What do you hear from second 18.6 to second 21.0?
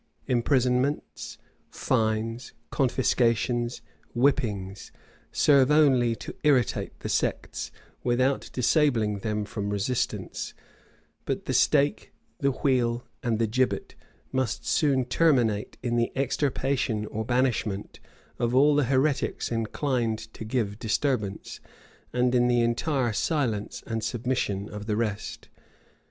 the heretics inclined to give